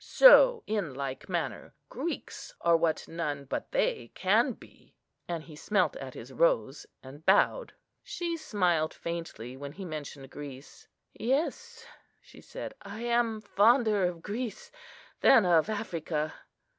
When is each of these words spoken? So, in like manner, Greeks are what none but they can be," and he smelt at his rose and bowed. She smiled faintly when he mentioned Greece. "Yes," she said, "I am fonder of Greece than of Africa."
So, 0.03 0.63
in 0.65 0.95
like 0.95 1.29
manner, 1.29 1.75
Greeks 1.87 2.55
are 2.61 2.75
what 2.75 3.07
none 3.07 3.45
but 3.45 3.71
they 3.71 4.11
can 4.15 4.53
be," 4.53 4.95
and 5.27 5.43
he 5.43 5.55
smelt 5.55 5.95
at 5.97 6.15
his 6.15 6.33
rose 6.33 6.87
and 7.03 7.23
bowed. 7.23 7.73
She 8.01 8.35
smiled 8.35 8.95
faintly 8.95 9.55
when 9.55 9.73
he 9.73 9.85
mentioned 9.85 10.31
Greece. 10.31 10.87
"Yes," 11.13 11.85
she 12.19 12.41
said, 12.41 12.73
"I 12.81 13.01
am 13.01 13.41
fonder 13.41 14.05
of 14.05 14.23
Greece 14.23 14.71
than 15.19 15.45
of 15.45 15.69
Africa." 15.69 16.33